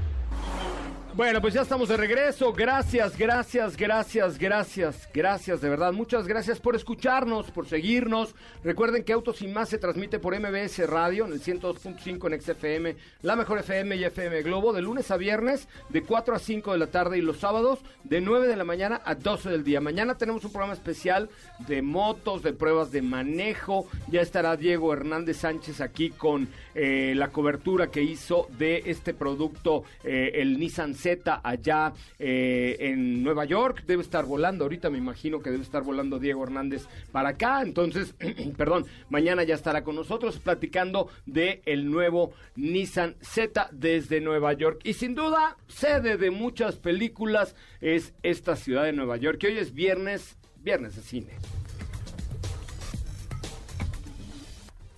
[1.13, 2.53] Bueno, pues ya estamos de regreso.
[2.53, 5.91] Gracias, gracias, gracias, gracias, gracias, de verdad.
[5.91, 8.33] Muchas gracias por escucharnos, por seguirnos.
[8.63, 12.95] Recuerden que Autos y Más se transmite por MBS Radio en el 102.5 en XFM,
[13.23, 16.77] la mejor FM y FM Globo, de lunes a viernes, de 4 a 5 de
[16.77, 19.81] la tarde y los sábados, de 9 de la mañana a 12 del día.
[19.81, 21.29] Mañana tenemos un programa especial
[21.67, 23.85] de motos, de pruebas de manejo.
[24.07, 29.83] Ya estará Diego Hernández Sánchez aquí con eh, la cobertura que hizo de este producto,
[30.05, 30.95] eh, el Nissan
[31.43, 33.83] Allá eh, en Nueva York.
[33.85, 37.61] Debe estar volando ahorita, me imagino que debe estar volando Diego Hernández para acá.
[37.61, 38.15] Entonces,
[38.57, 44.81] perdón, mañana ya estará con nosotros platicando de el nuevo Nissan Z desde Nueva York.
[44.83, 49.37] Y sin duda, sede de muchas películas es esta ciudad de Nueva York.
[49.39, 51.33] Que hoy es viernes, viernes de cine.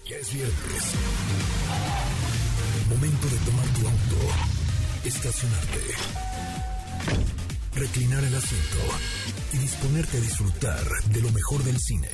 [0.05, 0.95] Ya es viernes.
[2.89, 4.62] Momento de tomar tu auto,
[5.03, 5.81] estacionarte,
[7.75, 8.77] reclinar el asiento
[9.53, 12.09] y disponerte a disfrutar de lo mejor del cine.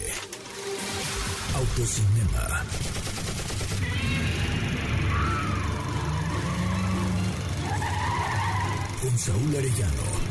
[1.56, 2.64] Autocinema.
[9.02, 10.29] Con Saúl Arellano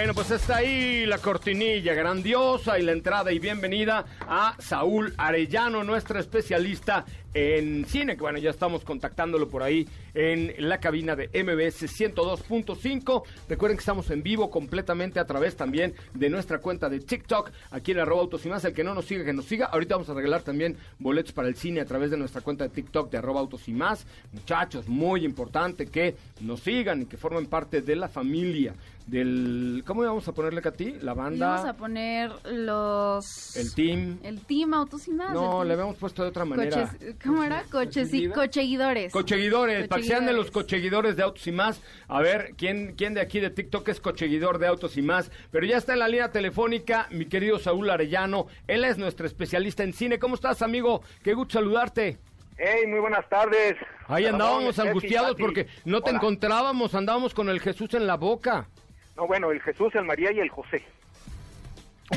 [0.00, 5.84] Bueno, pues está ahí la cortinilla grandiosa y la entrada y bienvenida a Saúl Arellano,
[5.84, 11.28] nuestro especialista en cine, que bueno, ya estamos contactándolo por ahí en la cabina de
[11.28, 13.22] MBS 102.5.
[13.48, 17.92] Recuerden que estamos en vivo completamente a través también de nuestra cuenta de TikTok, aquí
[17.92, 18.64] en arroba autos y más.
[18.64, 19.66] El que no nos siga, que nos siga.
[19.66, 22.70] Ahorita vamos a regalar también boletos para el cine a través de nuestra cuenta de
[22.70, 24.06] TikTok de arroba autos y más.
[24.32, 28.74] Muchachos, muy importante que nos sigan y que formen parte de la familia
[29.10, 30.96] del ¿cómo vamos a ponerle a ti?
[31.02, 31.48] La banda.
[31.48, 34.18] Vamos a poner los el team.
[34.22, 35.32] El team Autos y más.
[35.32, 36.88] No, le habíamos puesto de otra manera.
[36.88, 37.64] Coches, ¿Cómo era?
[37.64, 39.12] Coches y cocheguidores.
[39.12, 41.82] Cocheguidores, para sean de los cocheguidores de Autos y más.
[42.08, 45.30] A ver, ¿quién, ¿quién de aquí de TikTok es cocheguidor de Autos y más?
[45.50, 48.46] Pero ya está en la línea telefónica mi querido Saúl Arellano.
[48.66, 50.18] Él es nuestro especialista en cine.
[50.18, 51.02] ¿Cómo estás, amigo?
[51.22, 52.18] Qué gusto saludarte.
[52.58, 53.76] Hey, muy buenas tardes.
[54.06, 58.68] Ahí andábamos angustiados porque no te encontrábamos, andábamos con el Jesús en la boca.
[59.16, 60.82] No, bueno, el Jesús, el María y el José.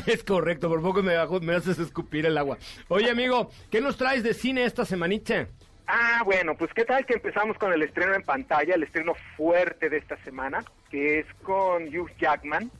[0.06, 2.58] Es correcto, por poco me, me haces escupir el agua.
[2.88, 5.48] Oye, amigo, ¿qué nos traes de cine esta semanita?
[5.86, 9.90] Ah, bueno, pues qué tal que empezamos con el estreno en pantalla, el estreno fuerte
[9.90, 12.70] de esta semana, que es con Hugh Jackman,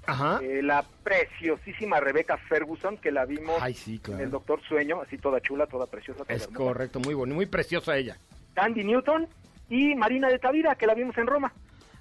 [0.43, 5.67] eh, la preciosísima Rebecca Ferguson, que la vimos en El Doctor Sueño, así toda chula,
[5.67, 6.25] toda preciosa.
[6.29, 8.17] es correcto, muy bonita, muy preciosa ella.
[8.55, 9.29] Tandy Newton
[9.69, 11.53] y Marina de Tavira, que la vimos en Roma.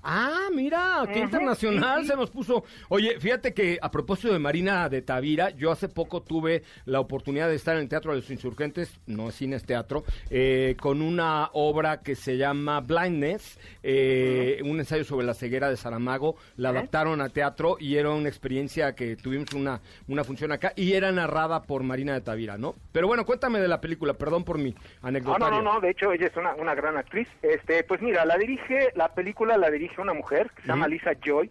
[0.04, 2.66] Ah, mira, qué internacional se nos puso.
[2.90, 7.48] Oye, fíjate que a propósito de Marina de Tavira, yo hace poco tuve la oportunidad
[7.48, 11.02] de estar en el Teatro de los Insurgentes, no es cine, es teatro, eh, con
[11.02, 16.36] una obra que se llama Blindness, eh, un ensayo sobre la ceguera de Saramago.
[16.58, 20.94] La adaptaron a teatro y era una experiencia que tuvimos una, una función acá y
[20.94, 22.76] era narrada por Marina de Tavira, ¿no?
[22.92, 25.40] Pero bueno, cuéntame de la película, perdón por mi anécdota.
[25.40, 27.30] No, no, no, de hecho ella es una, una gran actriz.
[27.42, 31.14] Este, pues mira, la dirige, la película la dirige una mujer que se llama Lisa
[31.24, 31.50] Joy,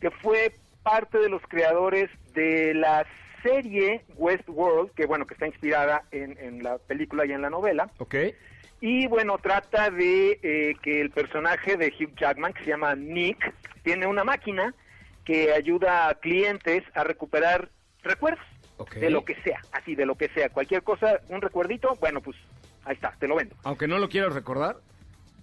[0.00, 3.06] que fue parte de los creadores de la
[3.42, 7.90] serie Westworld, que bueno, que está inspirada en, la película y en la novela.
[7.98, 8.14] Ok.
[8.80, 13.52] Y bueno, trata de eh, que el personaje de Hugh Jackman, que se llama Nick,
[13.82, 14.74] tiene una máquina
[15.24, 17.70] que ayuda a clientes a recuperar
[18.02, 18.44] recuerdos
[18.94, 22.36] de lo que sea, así de lo que sea, cualquier cosa, un recuerdito, bueno, pues
[22.84, 23.54] ahí está, te lo vendo.
[23.62, 24.76] Aunque no lo quieras recordar.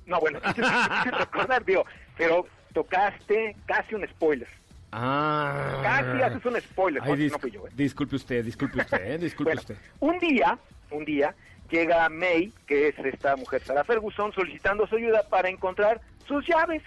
[0.07, 0.39] No, bueno,
[1.19, 1.85] recordar, digo,
[2.17, 4.47] pero tocaste casi un spoiler.
[4.91, 5.79] Ah.
[5.83, 7.03] Casi haces un spoiler.
[7.05, 7.71] no ¿eh?
[7.75, 9.17] Disculpe usted, disculpe usted, ¿eh?
[9.17, 9.77] disculpe usted.
[9.99, 10.57] Un día,
[10.91, 11.35] un día,
[11.69, 16.83] llega May, que es esta mujer Sarah Ferguson, solicitando su ayuda para encontrar sus llaves.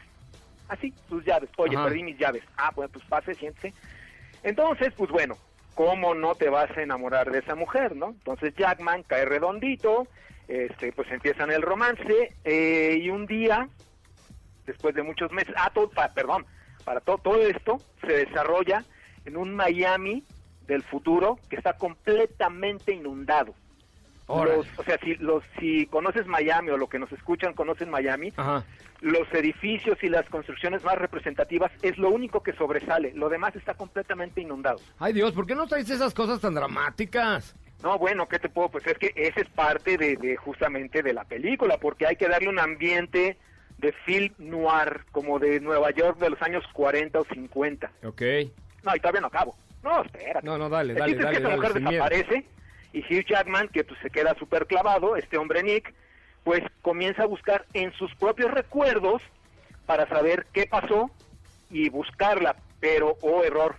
[0.68, 1.50] Así, sus llaves.
[1.56, 2.42] Oye, perdí mis llaves.
[2.56, 3.74] Ah, bueno, pues pase, siéntese.
[4.42, 5.36] Entonces, pues bueno,
[5.74, 8.10] ¿cómo no te vas a enamorar de esa mujer, no?
[8.10, 10.06] Entonces Jackman cae redondito,
[10.48, 13.68] este, pues empiezan el romance, eh, y un día
[14.70, 15.54] después de muchos meses.
[15.56, 16.46] Ah, todo, perdón,
[16.85, 18.85] para todo, todo esto se desarrolla
[19.24, 20.24] en un Miami
[20.66, 23.54] del futuro que está completamente inundado.
[24.28, 28.33] los, o sea, si, los, si conoces Miami o lo que nos escuchan conocen Miami,
[29.00, 33.12] los edificios y las construcciones más representativas es lo único que sobresale.
[33.14, 34.78] Lo demás está completamente inundado.
[34.98, 37.56] Ay Dios, ¿por qué no traes esas cosas tan dramáticas?
[37.83, 38.68] No, bueno, ¿qué te puedo?
[38.68, 42.28] Pues es que esa es parte de, de justamente de la película, porque hay que
[42.28, 43.38] darle un ambiente
[43.80, 47.90] de film noir, como de Nueva York de los años 40 o 50.
[48.04, 48.22] Ok.
[48.84, 49.56] No, y todavía no acabo.
[49.82, 50.46] No, espérate.
[50.46, 51.24] No, no, dale, dale, dale.
[51.24, 52.46] es que esta mujer desaparece
[52.92, 55.94] y Hugh Jackman, que pues se queda súper clavado, este hombre Nick,
[56.44, 59.22] pues comienza a buscar en sus propios recuerdos
[59.86, 61.10] para saber qué pasó
[61.70, 63.76] y buscarla, pero, oh error,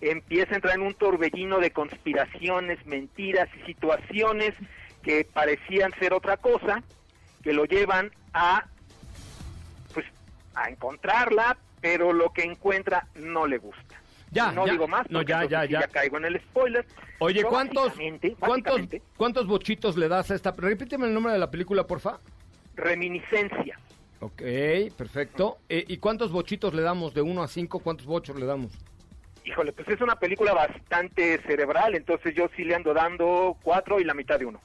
[0.00, 4.54] empieza a entrar en un torbellino de conspiraciones, mentiras y situaciones
[5.02, 6.82] que parecían ser otra cosa,
[7.42, 8.66] que lo llevan a
[10.64, 14.00] a encontrarla, pero lo que encuentra no le gusta.
[14.32, 15.88] Ya, no ya, digo más, no, ya, ya, ya.
[15.88, 16.86] caigo en el spoiler.
[17.18, 20.52] Oye, Pero ¿cuántos, básicamente- cuántos, básicamente, cuántos bochitos le das a esta?
[20.56, 22.18] Repíteme el nombre de la película, porfa.
[22.76, 23.78] reminiscencia.
[24.20, 24.42] Ok,
[24.96, 25.58] perfecto.
[25.68, 27.12] Eh, ¿Y cuántos bochitos le damos?
[27.14, 28.72] De 1 a 5, ¿cuántos bochos le damos?
[29.44, 34.04] Híjole, pues es una película bastante cerebral, entonces yo sí le ando dando cuatro y
[34.04, 34.60] la mitad de uno.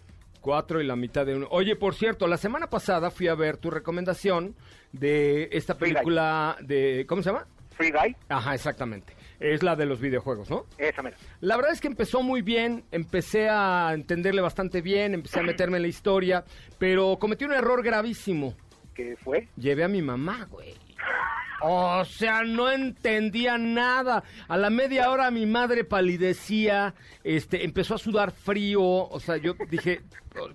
[0.45, 1.47] Cuatro y la mitad de uno.
[1.49, 4.55] Oye, por cierto, la semana pasada fui a ver tu recomendación
[4.91, 7.03] de esta película de...
[7.09, 7.47] ¿Cómo se llama?
[7.71, 9.15] Free Guy, Ajá, exactamente.
[9.39, 10.67] Es la de los videojuegos, ¿no?
[10.77, 11.17] esa mera.
[11.41, 15.77] La verdad es que empezó muy bien, empecé a entenderle bastante bien, empecé a meterme
[15.77, 16.45] en la historia,
[16.77, 18.53] pero cometí un error gravísimo.
[18.93, 19.47] ¿Qué fue?
[19.57, 20.75] Llevé a mi mamá, güey.
[21.61, 24.23] O sea, no entendía nada.
[24.47, 28.81] A la media hora mi madre palidecía, este, empezó a sudar frío.
[28.83, 30.01] O sea, yo dije,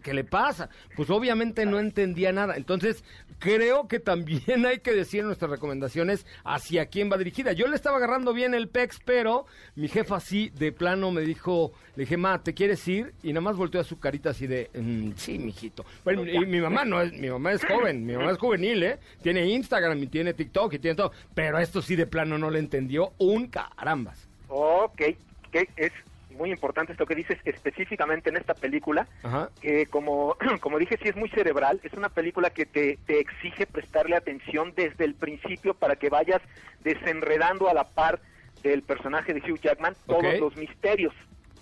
[0.02, 0.68] ¿qué le pasa?
[0.96, 2.56] Pues obviamente no entendía nada.
[2.56, 3.02] Entonces,
[3.38, 7.52] creo que también hay que decir nuestras recomendaciones hacia quién va dirigida.
[7.52, 11.72] Yo le estaba agarrando bien el pex, pero mi jefa así de plano me dijo,
[11.96, 13.14] le dije, ma, ¿te quieres ir?
[13.22, 15.84] Y nada más volteó a su carita así de, "Mm, sí, mijito.
[16.04, 18.98] Bueno, y mi mamá no es, mi mamá es joven, mi mamá es juvenil, ¿eh?
[19.22, 22.58] Tiene Instagram y tiene TikTok y tiene todo, pero esto sí de plano no le
[22.58, 24.28] entendió un carambas.
[24.48, 25.00] Ok,
[25.52, 25.92] que es
[26.36, 29.50] muy importante esto que dices específicamente en esta película, Ajá.
[29.60, 33.66] que como, como dije, sí es muy cerebral, es una película que te, te exige
[33.66, 36.40] prestarle atención desde el principio para que vayas
[36.82, 38.20] desenredando a la par
[38.62, 41.14] del personaje de Hugh Jackman todos los misterios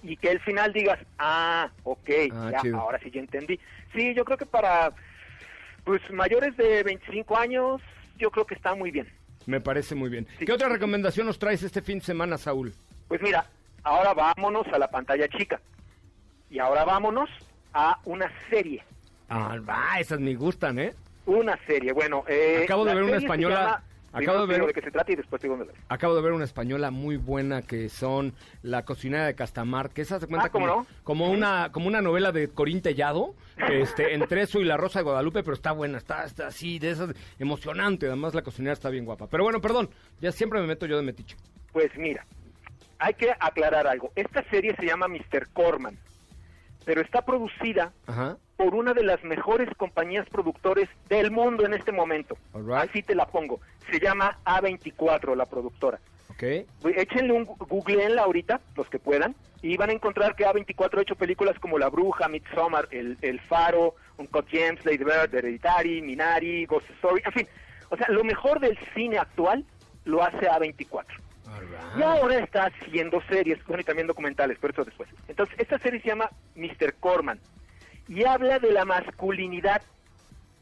[0.02, 2.78] y que al final digas, ah, ok, Ah, ya, chido.
[2.78, 3.58] ahora sí ya entendí.
[3.94, 4.92] Sí, yo creo que para
[5.84, 7.80] pues mayores de 25 años,
[8.18, 9.08] yo creo que está muy bien.
[9.46, 10.26] Me parece muy bien.
[10.38, 10.44] Sí.
[10.44, 12.72] ¿Qué otra recomendación nos traes este fin de semana, Saúl?
[13.08, 13.46] Pues mira,
[13.82, 15.60] ahora vámonos a la pantalla chica.
[16.50, 17.28] Y ahora vámonos
[17.72, 18.82] a una serie.
[19.28, 20.94] Ah, va, esas me gustan, ¿eh?
[21.26, 21.92] Una serie.
[21.92, 25.12] Bueno, eh, Acabo de ver una española- llama- acabo de ver- de qué se trata
[25.12, 25.58] y después digo.
[25.88, 30.18] Acabo de ver una española muy buena que son La cocinera de Castamar, que esa
[30.20, 30.86] se cuenta Ah, ¿cómo como, no?
[31.04, 33.34] como una como una novela de Corín Tellado,
[33.70, 36.90] este, entre eso y La Rosa de Guadalupe, pero está buena, está, está así, de
[36.90, 39.26] esas, emocionante, además la cocinera está bien guapa.
[39.28, 39.90] Pero bueno, perdón,
[40.20, 41.36] ya siempre me meto yo de metiche.
[41.72, 42.24] Pues mira,
[42.98, 44.10] hay que aclarar algo.
[44.16, 45.48] Esta serie se llama Mr.
[45.52, 45.96] Corman,
[46.84, 51.92] pero está producida Ajá, por una de las mejores compañías productores del mundo en este
[51.92, 52.36] momento.
[52.52, 52.90] Right.
[52.90, 53.60] Así te la pongo.
[53.88, 56.00] Se llama A24, la productora.
[56.28, 56.42] ok.
[56.96, 61.14] Échenle un googleenla ahorita, los que puedan, y van a encontrar que A24 ha hecho
[61.14, 66.90] películas como La Bruja, Midsommar, El, El Faro, Uncut Gems, Lady Bird, Hereditary, Minari, Ghost
[66.96, 67.48] Story, en fin.
[67.90, 69.64] O sea, lo mejor del cine actual
[70.04, 71.04] lo hace A24.
[71.46, 71.64] All
[71.96, 75.08] Y ahora está haciendo series, bueno, y también documentales, pero eso después.
[75.28, 76.94] Entonces, esta serie se llama Mr.
[76.98, 77.38] Corman
[78.08, 79.82] y habla de la masculinidad,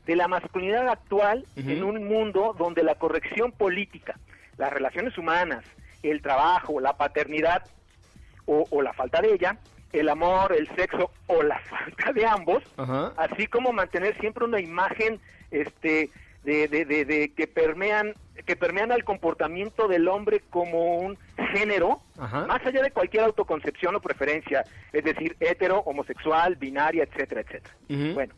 [0.07, 4.19] de la masculinidad actual en un mundo donde la corrección política,
[4.57, 5.65] las relaciones humanas,
[6.03, 7.65] el trabajo, la paternidad
[8.47, 9.59] o, o la falta de ella,
[9.93, 12.63] el amor, el sexo o la falta de ambos,
[13.17, 16.11] así como mantener siempre una imagen este
[16.47, 18.15] de, de, de, de que permean
[18.47, 21.19] que permean al comportamiento del hombre como un
[21.53, 22.47] género Ajá.
[22.47, 27.75] más allá de cualquier autoconcepción o preferencia es decir hetero homosexual binaria etcétera etcétera
[28.15, 28.33] bueno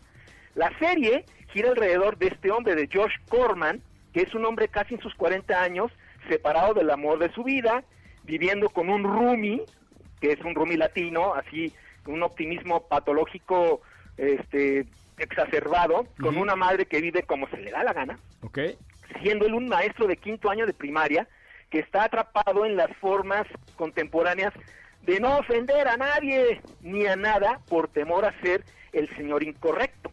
[0.54, 3.82] la serie gira alrededor de este hombre de Josh Corman
[4.14, 5.92] que es un hombre casi en sus 40 años
[6.30, 7.84] separado del amor de su vida
[8.24, 9.62] viviendo con un roomie
[10.20, 11.74] que es un roomie latino así
[12.06, 13.82] un optimismo patológico
[14.16, 14.86] este
[15.18, 18.58] exacerbado con una madre que vive como se le da la gana Ok.
[19.22, 21.26] siendo él un maestro de quinto año de primaria
[21.70, 24.52] que está atrapado en las formas contemporáneas
[25.02, 30.10] de no ofender a nadie ni a nada por temor a ser el señor incorrecto.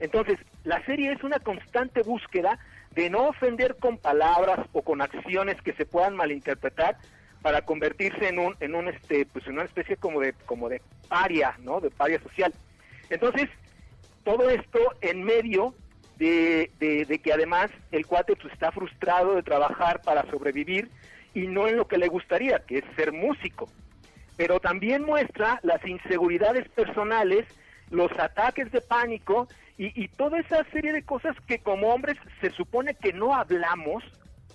[0.00, 2.58] Entonces, la serie es una constante búsqueda
[2.90, 6.96] de no ofender con palabras o con acciones que se puedan malinterpretar
[7.42, 10.80] para convertirse en un en un este pues en una especie como de como de
[11.08, 11.80] paria, ¿no?
[11.80, 12.52] De paria social.
[13.10, 13.48] Entonces,
[14.24, 15.74] todo esto en medio
[16.16, 20.88] de, de, que además el cuate pues, está frustrado de trabajar para sobrevivir
[21.34, 23.68] y no en lo que le gustaría, que es ser músico.
[24.36, 27.46] Pero también muestra las inseguridades personales,
[27.90, 32.50] los ataques de pánico y, y toda esa serie de cosas que como hombres se
[32.50, 34.04] supone que no hablamos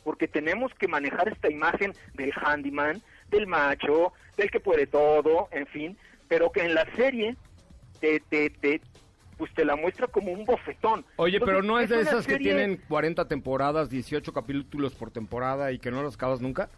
[0.03, 5.67] porque tenemos que manejar esta imagen del handyman, del macho, del que puede todo, en
[5.67, 5.97] fin,
[6.27, 7.35] pero que en la serie
[7.99, 8.81] te, te, te,
[9.39, 11.05] pues te la muestra como un bofetón.
[11.15, 15.79] Oye, pero no es de esas que tienen 40 temporadas, 18 capítulos por temporada y
[15.79, 16.69] que no los acabas nunca.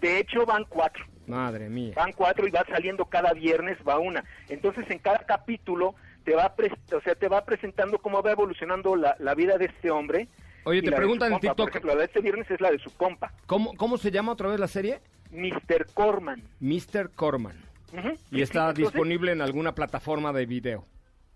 [0.00, 1.04] De hecho, van cuatro.
[1.26, 1.92] Madre mía.
[1.94, 4.24] Van cuatro y va saliendo cada viernes, va una.
[4.48, 6.54] Entonces, en cada capítulo te va,
[6.96, 10.28] o sea, te va presentando cómo va evolucionando la, la vida de este hombre.
[10.64, 11.58] Oye, te preguntan en TikTok.
[11.58, 13.34] Por ejemplo, la de este viernes es la de su compa.
[13.44, 15.02] ¿Cómo, ¿Cómo se llama otra vez la serie?
[15.30, 15.88] Mr.
[15.92, 16.42] Corman.
[16.58, 17.10] Mr.
[17.14, 17.56] Corman.
[18.30, 20.86] Y está disponible en alguna plataforma de video.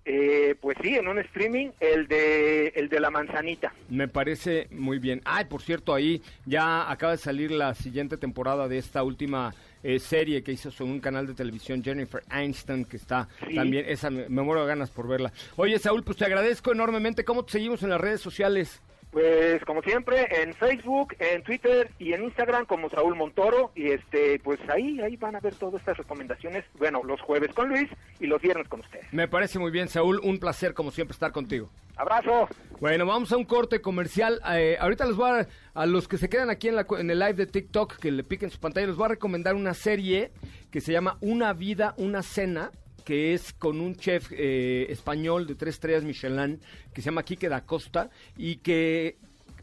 [0.09, 3.74] Eh, pues sí, en un streaming, el de, el de la manzanita.
[3.88, 5.20] Me parece muy bien.
[5.24, 9.52] Ay, por cierto, ahí ya acaba de salir la siguiente temporada de esta última
[9.82, 14.09] eh, serie que hizo sobre un canal de televisión, Jennifer Einstein, que está también, esa
[14.11, 15.32] me, me, muero de ganas por verla.
[15.57, 17.24] Oye, Saúl, pues te agradezco enormemente.
[17.24, 18.80] ¿Cómo te seguimos en las redes sociales?
[19.16, 24.38] Pues como siempre en Facebook, en Twitter y en Instagram como Saúl Montoro y este
[24.40, 27.88] pues ahí ahí van a ver todas estas recomendaciones, bueno, los jueves con Luis
[28.20, 29.10] y los viernes con ustedes.
[29.12, 31.70] Me parece muy bien, Saúl, un placer como siempre estar contigo.
[31.96, 32.46] Abrazo.
[32.78, 34.38] Bueno, vamos a un corte comercial.
[34.52, 37.18] Eh, ahorita les voy a, a los que se quedan aquí en, la, en el
[37.18, 40.30] live de TikTok, que le piquen su pantalla, les voy a recomendar una serie
[40.70, 42.70] que se llama Una vida, una cena
[43.07, 46.61] que es con un chef eh, español de tres estrellas Michelin,
[46.92, 49.16] que se llama Quique da Costa, y que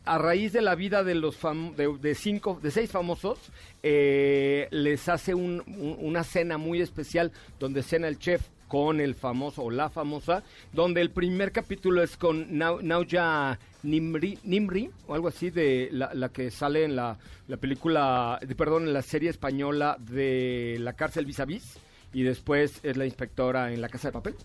[0.05, 1.37] a raíz de la vida de los
[1.75, 3.37] de, cinco, de seis famosos,
[3.83, 9.71] eh, les hace una cena muy especial donde cena el chef con el famoso o
[9.71, 10.41] la famosa,
[10.71, 16.49] donde el primer capítulo es con Nauja Nimri, Nimri, o algo así, de la, que
[16.49, 17.17] sale en la,
[17.59, 21.77] película, perdón, en la serie española de La cárcel vis a vis
[22.13, 24.35] y después es la inspectora en la casa de papel.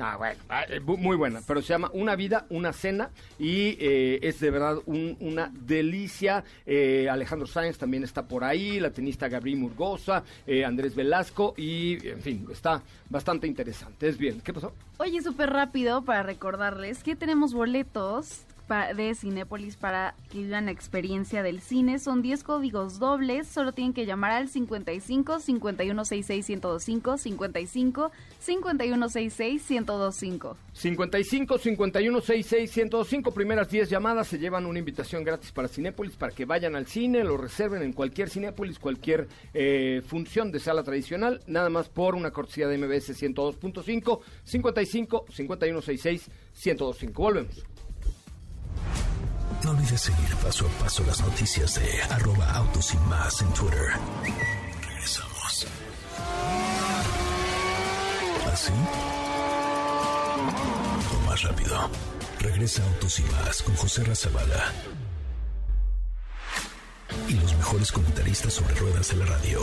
[0.00, 4.20] Ah, bueno, ah, eh, muy buena, pero se llama Una vida, una cena y eh,
[4.22, 6.44] es de verdad una delicia.
[6.64, 10.22] Eh, Alejandro Sáenz también está por ahí, la tenista Gabriel Murgosa,
[10.64, 14.08] Andrés Velasco y, en fin, está bastante interesante.
[14.08, 14.72] Es bien, ¿qué pasó?
[14.98, 21.42] Oye, súper rápido para recordarles que tenemos boletos de Cinépolis para que vivan la experiencia
[21.42, 21.98] del cine.
[21.98, 30.56] Son 10 códigos dobles, solo tienen que llamar al 55 5166 1025 55 5166 1025.
[30.72, 36.44] 55 5166 1025, primeras 10 llamadas se llevan una invitación gratis para Cinépolis para que
[36.44, 41.70] vayan al cine, lo reserven en cualquier Cinépolis, cualquier eh, función de sala tradicional, nada
[41.70, 46.30] más por una cortesía de MBS 102.5 55 5166
[46.64, 47.22] 1025.
[47.22, 47.77] Volvemos.
[49.64, 53.90] No olvides seguir paso a paso las noticias de arroba autos y más en Twitter.
[54.86, 55.66] Regresamos.
[58.52, 58.72] ¿Así?
[61.12, 61.90] O más rápido.
[62.40, 64.72] Regresa Autos y más con José Razabala.
[67.28, 69.60] Y los mejores comentaristas sobre ruedas de la radio.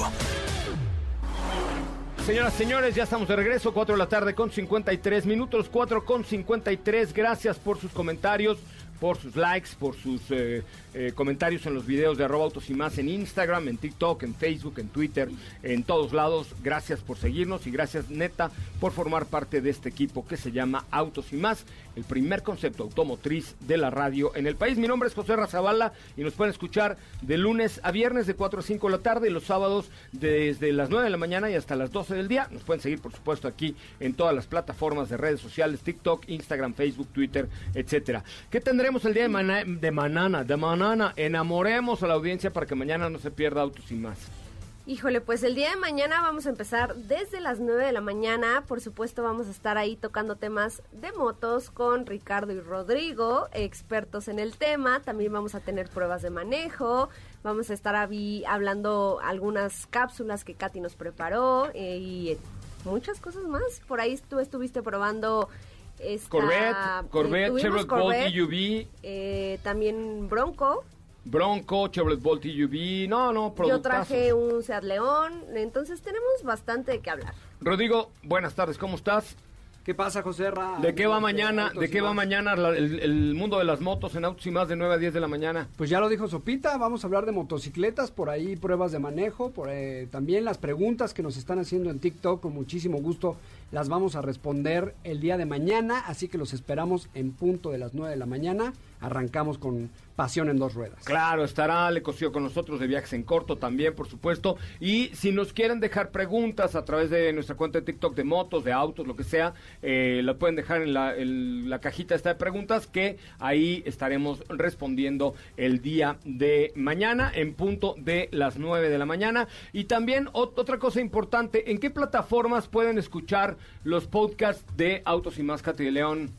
[2.25, 6.25] Señoras, señores, ya estamos de regreso, 4 de la tarde con 53 minutos, 4 con
[6.25, 7.13] 53.
[7.13, 8.57] Gracias por sus comentarios
[8.99, 12.73] por sus likes, por sus eh, eh, comentarios en los videos de arroba autos y
[12.73, 15.29] más en Instagram, en TikTok, en Facebook, en Twitter,
[15.63, 16.55] en todos lados.
[16.63, 20.85] Gracias por seguirnos y gracias neta por formar parte de este equipo que se llama
[20.91, 21.65] Autos y más,
[21.95, 24.77] el primer concepto automotriz de la radio en el país.
[24.77, 28.59] Mi nombre es José Razabala y nos pueden escuchar de lunes a viernes de 4
[28.59, 31.55] a 5 de la tarde y los sábados desde las 9 de la mañana y
[31.55, 32.47] hasta las 12 del día.
[32.51, 36.73] Nos pueden seguir por supuesto aquí en todas las plataformas de redes sociales, TikTok, Instagram,
[36.73, 38.23] Facebook, Twitter, etcétera.
[38.49, 39.63] ¿Qué tendremos el día de, mañana?
[39.65, 40.43] de manana?
[40.43, 44.44] De manana, enamoremos a la audiencia para que mañana no se pierda autos y más.
[44.88, 48.63] Híjole, pues el día de mañana vamos a empezar desde las 9 de la mañana.
[48.67, 54.27] Por supuesto, vamos a estar ahí tocando temas de motos con Ricardo y Rodrigo, expertos
[54.27, 54.99] en el tema.
[54.99, 57.09] También vamos a tener pruebas de manejo.
[57.41, 62.38] Vamos a estar hablando algunas cápsulas que Katy nos preparó eh, y
[62.83, 63.81] muchas cosas más.
[63.88, 65.49] Por ahí tú estuviste probando
[65.97, 68.88] esta, Corvette, Corvette, Chevrolet Bolt EUV.
[69.01, 70.83] Eh, también Bronco.
[71.26, 76.99] Bronco, Chevrolet Bolt EUV, no, no, Yo traje un Seat León, entonces tenemos bastante de
[76.99, 77.34] qué hablar.
[77.59, 79.36] Rodrigo, buenas tardes, ¿cómo estás?
[79.84, 80.80] ¿Qué pasa, José Ra?
[80.82, 81.71] ¿De qué va mañana?
[81.71, 84.95] ¿De qué va mañana el, mundo de las motos en autos y más de 9
[84.95, 85.67] a 10 de la mañana?
[85.78, 89.51] Pues ya lo dijo Sopita, vamos a hablar de motocicletas, por ahí pruebas de manejo,
[89.51, 89.69] por
[90.09, 93.38] también las preguntas que nos están haciendo en TikTok, con muchísimo gusto
[93.72, 97.78] las vamos a responder el día de mañana, así que los esperamos en punto de
[97.78, 98.74] las 9 de la mañana.
[99.01, 101.03] Arrancamos con Pasión en dos ruedas.
[101.03, 104.55] Claro, estará Le Cosío con nosotros de Viajes en Corto también, por supuesto.
[104.80, 108.63] Y si nos quieren dejar preguntas a través de nuestra cuenta de TikTok de motos,
[108.63, 112.30] de autos, lo que sea, eh, la pueden dejar en la, en la cajita esta
[112.30, 118.88] de preguntas que ahí estaremos respondiendo el día de mañana en punto de las 9
[118.88, 119.49] de la mañana.
[119.74, 125.43] Y también otra cosa importante, ¿en qué plataformas pueden escuchar los podcasts de Autos y
[125.43, 126.31] Más de León?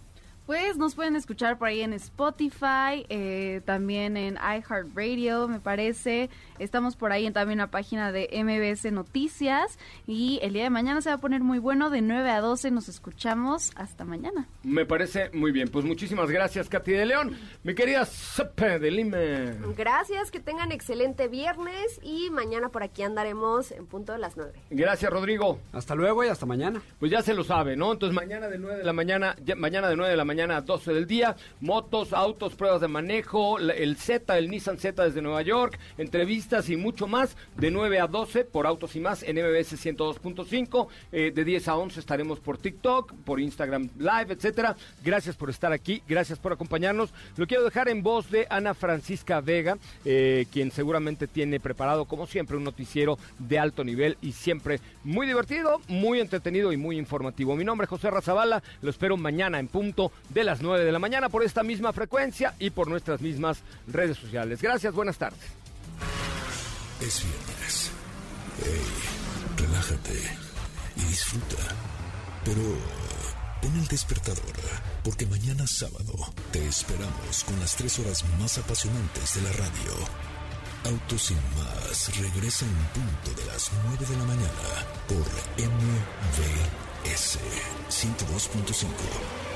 [0.47, 6.31] Pues nos pueden escuchar por ahí en Spotify, eh, también en iHeartRadio, me parece.
[6.61, 9.77] Estamos por ahí en también la página de MBS Noticias.
[10.07, 11.91] Y el día de mañana se va a poner muy bueno.
[11.91, 13.73] De 9 a 12 nos escuchamos.
[13.75, 14.47] Hasta mañana.
[14.63, 15.69] Me parece muy bien.
[15.69, 17.37] Pues muchísimas gracias, Katy de León.
[17.65, 19.57] Mi querida Sepe de Lime.
[19.77, 21.99] Gracias, que tengan excelente viernes.
[22.05, 24.53] Y mañana por aquí andaremos en punto de las 9.
[24.71, 25.59] Gracias, Rodrigo.
[25.73, 26.81] Hasta luego y hasta mañana.
[27.01, 27.93] Pues ya se lo sabe, ¿no?
[27.93, 30.61] Entonces mañana de 9 de la mañana, mañana de 9 de la mañana mañana a
[30.61, 31.35] 12 del día.
[31.63, 36.77] Motos, autos, pruebas de manejo, el Z, el Nissan Z desde Nueva York, entrevistas y
[36.77, 40.89] mucho más de 9 a 12 por Autos y más en MBS 102.5.
[41.11, 44.77] Eh, de 10 a 11 estaremos por TikTok, por Instagram Live, etcétera.
[45.03, 47.15] Gracias por estar aquí, gracias por acompañarnos.
[47.39, 52.27] Lo quiero dejar en voz de Ana Francisca Vega, eh, quien seguramente tiene preparado, como
[52.27, 57.57] siempre, un noticiero de alto nivel y siempre muy divertido, muy entretenido y muy informativo.
[57.57, 60.99] Mi nombre es José Razabala, lo espero mañana en punto de las 9 de la
[60.99, 64.61] mañana por esta misma frecuencia y por nuestras mismas redes sociales.
[64.61, 65.41] Gracias, buenas tardes.
[67.01, 67.91] Es viernes.
[69.57, 70.39] relájate
[70.97, 71.57] y disfruta.
[72.45, 72.63] Pero
[73.61, 74.55] pon el despertador,
[75.03, 76.15] porque mañana sábado
[76.53, 79.93] te esperamos con las tres horas más apasionantes de la radio.
[80.85, 85.27] Autos sin más regresa en punto de las 9 de la mañana por
[85.59, 87.39] MVS
[87.91, 89.56] 102.5.